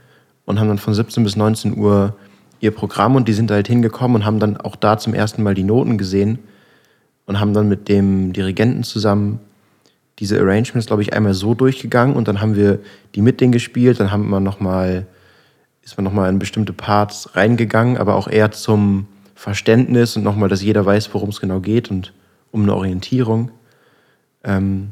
[0.46, 2.16] und haben dann von 17 bis 19 Uhr
[2.60, 5.42] ihr Programm und die sind da halt hingekommen und haben dann auch da zum ersten
[5.42, 6.38] Mal die Noten gesehen
[7.26, 9.40] und haben dann mit dem Dirigenten zusammen
[10.18, 12.80] diese Arrangements, glaube ich, einmal so durchgegangen und dann haben wir
[13.14, 15.06] die mit denen gespielt, dann haben wir noch mal,
[15.82, 20.62] ist man nochmal in bestimmte Parts reingegangen, aber auch eher zum Verständnis und nochmal, dass
[20.62, 22.12] jeder weiß, worum es genau geht und
[22.52, 23.50] um eine Orientierung.
[24.44, 24.90] Ähm,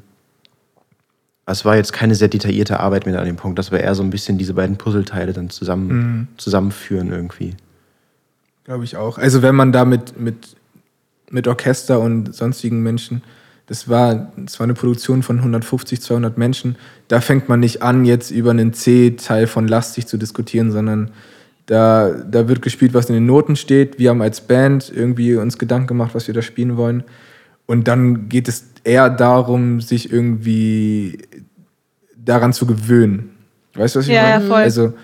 [1.47, 3.59] es war jetzt keine sehr detaillierte Arbeit mit an dem Punkt.
[3.59, 6.29] Das war eher so ein bisschen diese beiden Puzzleteile dann zusammen, Mhm.
[6.37, 7.55] zusammenführen irgendwie.
[8.65, 9.17] Glaube ich auch.
[9.19, 10.57] Also wenn man da mit, mit,
[11.31, 13.23] mit Orchester und sonstigen Menschen,
[13.69, 16.77] das war, das war eine Produktion von 150, 200 Menschen,
[17.07, 21.11] da fängt man nicht an, jetzt über einen C-Teil von Lastig zu diskutieren, sondern
[21.67, 23.99] da, da wird gespielt, was in den Noten steht.
[23.99, 27.05] Wir haben als Band irgendwie uns Gedanken gemacht, was wir da spielen wollen.
[27.67, 31.19] Und dann geht es eher darum, sich irgendwie
[32.17, 33.31] daran zu gewöhnen.
[33.75, 34.49] Weißt du, was ich Ja, ja, meine?
[34.49, 34.63] voll.
[34.63, 34.95] Also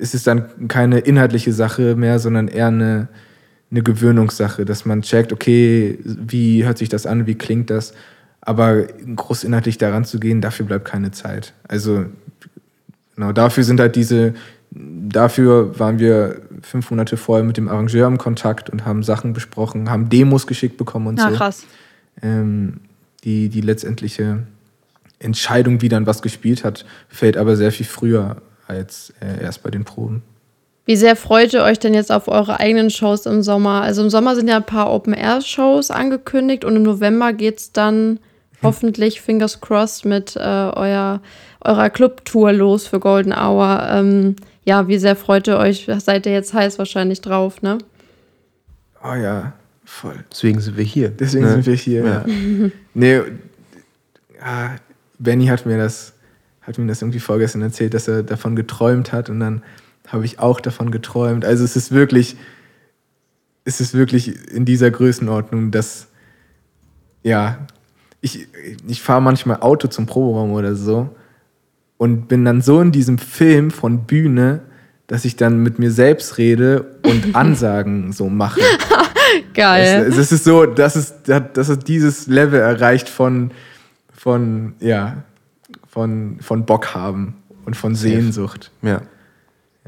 [0.00, 3.08] es ist dann keine inhaltliche Sache mehr, sondern eher eine,
[3.70, 7.92] eine Gewöhnungssache, dass man checkt, okay, wie hört sich das an, wie klingt das,
[8.40, 11.52] aber groß inhaltlich daran zu gehen, dafür bleibt keine Zeit.
[11.66, 12.06] Also
[13.14, 14.34] genau, dafür sind halt diese,
[14.70, 19.90] dafür waren wir fünf Monate vorher mit dem Arrangeur im Kontakt und haben Sachen besprochen,
[19.90, 21.36] haben Demos geschickt bekommen und Na so.
[21.36, 21.66] krass.
[22.22, 22.80] Ähm,
[23.24, 24.44] die, die letztendliche
[25.18, 29.70] Entscheidung, wie dann was gespielt hat, fällt aber sehr viel früher als äh, erst bei
[29.70, 30.22] den Proben.
[30.88, 33.82] Wie sehr freut ihr euch denn jetzt auf eure eigenen Shows im Sommer?
[33.82, 38.20] Also im Sommer sind ja ein paar Open-Air-Shows angekündigt und im November geht es dann
[38.62, 41.20] hoffentlich, fingers crossed, mit äh, euer,
[41.60, 43.86] eurer Club-Tour los für Golden Hour.
[43.90, 45.90] Ähm, ja, wie sehr freut ihr euch?
[45.98, 47.76] Seid ihr jetzt heiß wahrscheinlich drauf, ne?
[49.04, 49.52] Oh ja,
[49.84, 50.24] voll.
[50.32, 51.10] Deswegen sind wir hier.
[51.10, 51.52] Deswegen ne?
[51.52, 52.02] sind wir hier.
[52.02, 52.24] Ja.
[52.94, 53.20] nee,
[54.40, 54.76] ja,
[55.18, 56.14] Benny hat mir das,
[56.62, 59.62] hat mir das irgendwie vorgestern erzählt, dass er davon geträumt hat und dann
[60.08, 61.44] habe ich auch davon geträumt.
[61.44, 62.36] Also es ist wirklich,
[63.64, 66.08] es ist wirklich in dieser Größenordnung, dass,
[67.22, 67.66] ja,
[68.20, 68.48] ich,
[68.86, 71.14] ich fahre manchmal Auto zum Proberaum oder so
[71.98, 74.60] und bin dann so in diesem Film von Bühne,
[75.06, 78.60] dass ich dann mit mir selbst rede und Ansagen so mache.
[79.54, 80.06] Geil.
[80.08, 83.50] Es, es ist so, dass es, dass es dieses Level erreicht von,
[84.12, 85.22] von, ja,
[85.86, 87.34] von, von Bock haben
[87.66, 88.70] und von Sehnsucht.
[88.82, 89.02] Ja.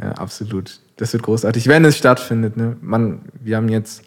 [0.01, 0.81] Ja, absolut.
[0.97, 2.57] Das wird großartig, wenn es stattfindet.
[2.57, 2.77] Ne?
[2.81, 4.03] Man, wir haben jetzt,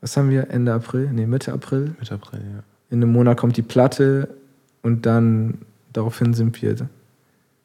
[0.00, 1.10] was haben wir, Ende April?
[1.12, 1.94] Nee, Mitte April.
[1.98, 2.62] Mitte April, ja.
[2.90, 4.28] In einem Monat kommt die Platte
[4.82, 5.58] und dann
[5.92, 6.76] daraufhin sind wir.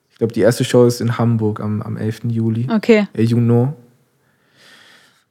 [0.10, 2.22] Ich glaube, die erste Show ist in Hamburg am, am 11.
[2.30, 2.68] Juli.
[2.74, 3.08] Okay.
[3.14, 3.76] Äh, Juno.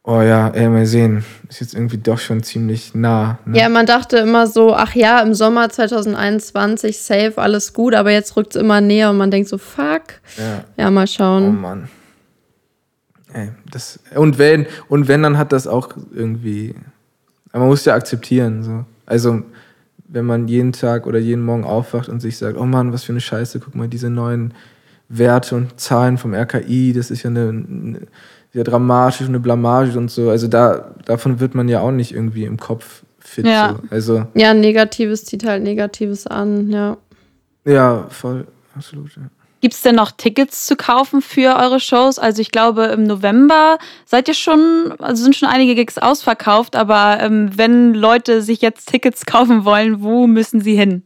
[0.04, 1.24] Oh ja, ey, mal sehen.
[1.50, 3.38] Ist jetzt irgendwie doch schon ziemlich nah.
[3.44, 3.58] Ne?
[3.58, 8.34] Ja, man dachte immer so, ach ja, im Sommer 2021 safe, alles gut, aber jetzt
[8.36, 10.02] rückt es immer näher und man denkt so, fuck.
[10.38, 10.64] Ja.
[10.78, 11.60] Ja, mal Oh schauen.
[11.60, 11.88] Mann.
[13.32, 16.74] Ey, das, und wenn, und wenn, dann hat das auch irgendwie.
[17.50, 18.62] Aber man muss ja akzeptieren.
[18.62, 18.84] So.
[19.06, 19.42] Also,
[20.08, 23.12] wenn man jeden Tag oder jeden Morgen aufwacht und sich sagt, oh Mann, was für
[23.12, 24.54] eine Scheiße, guck mal, diese neuen
[25.08, 28.00] Werte und Zahlen vom RKI, das ist ja eine, eine
[28.52, 30.30] sehr dramatisch, eine Blamage und so.
[30.30, 33.46] Also da, davon wird man ja auch nicht irgendwie im Kopf fit.
[33.46, 33.76] Ja.
[33.76, 33.88] So.
[33.90, 36.96] Also, Ja, Negatives zieht halt Negatives an, ja.
[37.64, 39.16] ja, voll, absolut.
[39.16, 39.22] Ja.
[39.60, 42.18] Gibt es denn noch Tickets zu kaufen für eure Shows?
[42.18, 47.18] Also ich glaube, im November seid ihr schon, also sind schon einige Gigs ausverkauft, aber
[47.20, 51.02] ähm, wenn Leute sich jetzt Tickets kaufen wollen, wo müssen sie hin?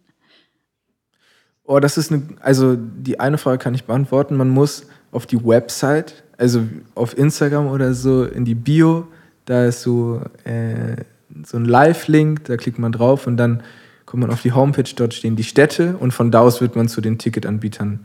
[1.65, 4.37] Oh, das ist eine, also die eine Frage kann ich beantworten.
[4.37, 9.07] Man muss auf die Website, also auf Instagram oder so, in die Bio,
[9.47, 10.97] da ist so, äh,
[11.45, 13.63] so ein Live-Link, da klickt man drauf und dann
[14.05, 16.89] kommt man auf die Homepage, dort stehen die Städte und von da aus wird man
[16.89, 18.01] zu den Ticketanbietern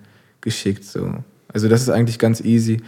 [0.48, 0.86] geschickt.
[0.86, 1.14] So.
[1.54, 2.82] Also das ist eigentlich ganz easy.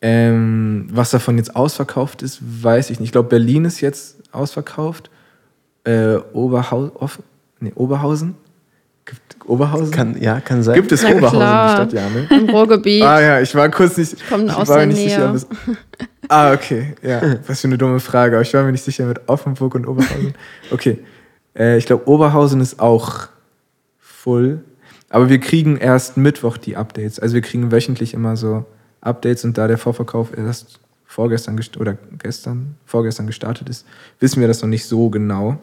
[0.00, 3.08] Ähm, was davon jetzt ausverkauft ist, weiß ich nicht.
[3.08, 5.10] Ich glaube, Berlin ist jetzt ausverkauft.
[5.84, 7.20] Äh, Oberhau Off
[7.60, 8.34] nee, Oberhausen?
[9.04, 9.90] Gibt Oberhausen?
[9.90, 10.74] Kann, ja, kann sein.
[10.76, 11.86] Gibt es Na Oberhausen, klar.
[11.86, 12.26] die Stadt, ja, ne?
[12.42, 13.02] Im Ruhrgebiet.
[13.02, 14.14] Ah ja, ich war kurz nicht.
[14.14, 15.10] Ich komme aus war der mir nicht Nähe.
[15.10, 15.28] sicher.
[15.30, 15.46] ob es-
[16.28, 16.94] ah, okay.
[17.02, 18.36] Ja, was für eine dumme Frage.
[18.36, 20.34] Aber ich war mir nicht sicher mit Offenburg und Oberhausen.
[20.70, 20.98] Okay.
[21.56, 23.28] Äh, ich glaube, Oberhausen ist auch
[23.98, 24.60] full.
[25.14, 27.20] Aber wir kriegen erst Mittwoch die Updates.
[27.20, 28.64] Also wir kriegen wöchentlich immer so
[29.00, 33.86] Updates und da der Vorverkauf erst vorgestern gest- oder gestern, vorgestern gestartet ist,
[34.18, 35.58] wissen wir das noch nicht so genau.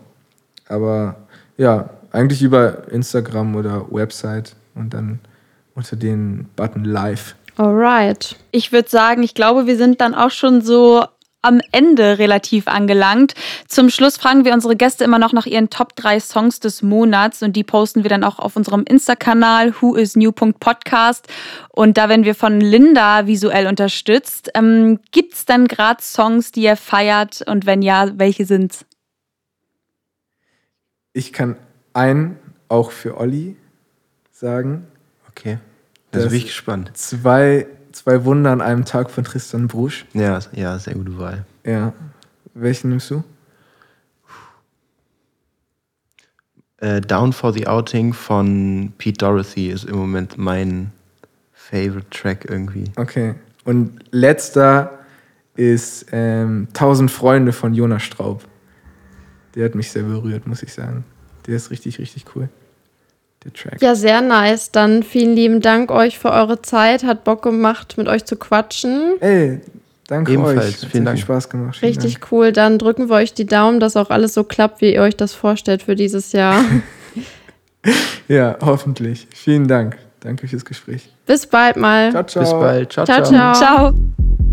[0.69, 1.17] Aber
[1.57, 5.19] ja, eigentlich über Instagram oder Website und dann
[5.75, 7.35] unter den Button Live.
[7.57, 8.37] Alright.
[8.51, 11.03] Ich würde sagen, ich glaube, wir sind dann auch schon so
[11.41, 13.33] am Ende relativ angelangt.
[13.67, 17.41] Zum Schluss fragen wir unsere Gäste immer noch nach ihren Top 3 Songs des Monats
[17.41, 21.27] und die posten wir dann auch auf unserem Insta-Kanal whoisnew.podcast
[21.69, 24.51] und da werden wir von Linda visuell unterstützt.
[24.55, 28.85] Ähm, Gibt es dann gerade Songs, die ihr feiert und wenn ja, welche sind's?
[31.13, 31.57] Ich kann
[31.93, 32.39] einen
[32.69, 33.57] auch für Olli
[34.31, 34.87] sagen.
[35.29, 35.57] Okay.
[36.11, 36.91] Das, Das- bin ich gespannt.
[36.97, 40.05] Zwei, zwei Wunder an einem Tag von Tristan Brusch.
[40.13, 41.45] Ja, ja, sehr gute Wahl.
[41.65, 41.93] Ja.
[42.53, 43.23] Welchen nimmst du?
[46.77, 50.91] Äh, Down for the Outing von Pete Dorothy ist im Moment mein
[51.53, 52.85] favorite Track irgendwie.
[52.95, 53.35] Okay.
[53.63, 54.99] Und letzter
[55.55, 58.43] ist ähm, Tausend Freunde von Jonas Straub.
[59.55, 61.03] Der hat mich sehr berührt, muss ich sagen.
[61.45, 62.49] Der ist richtig, richtig cool.
[63.43, 63.81] Der Track.
[63.81, 64.71] Ja, sehr nice.
[64.71, 67.03] Dann vielen lieben Dank euch für eure Zeit.
[67.03, 69.15] Hat Bock gemacht, mit euch zu quatschen.
[69.19, 69.61] Ey,
[70.07, 70.83] danke Ebenfalls, euch.
[70.83, 71.17] Hat vielen Dank.
[71.17, 71.77] viel Spaß gemacht.
[71.77, 72.51] Vielen Richtig cool.
[72.51, 75.33] Dann drücken wir euch die Daumen, dass auch alles so klappt, wie ihr euch das
[75.33, 76.63] vorstellt für dieses Jahr.
[76.63, 76.83] Dank.
[78.27, 79.27] Ja, hoffentlich.
[79.33, 79.97] Vielen Dank.
[80.21, 81.09] Danke fürs Gespräch.
[81.25, 82.11] Bis bald mal.
[82.11, 82.43] Ciao, ciao.
[82.43, 82.93] Bis bald.
[82.93, 83.23] Ciao, ciao.
[83.23, 83.53] ciao.
[83.53, 83.91] ciao.
[83.91, 84.50] Ciao.